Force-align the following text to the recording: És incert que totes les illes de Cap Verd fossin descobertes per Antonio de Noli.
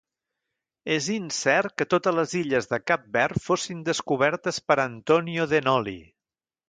És 0.93 1.09
incert 1.15 1.75
que 1.81 1.87
totes 1.91 2.17
les 2.19 2.33
illes 2.39 2.69
de 2.71 2.79
Cap 2.93 3.03
Verd 3.17 3.43
fossin 3.51 3.87
descobertes 3.91 4.59
per 4.71 4.79
Antonio 4.89 5.47
de 5.53 5.61
Noli. 5.69 5.99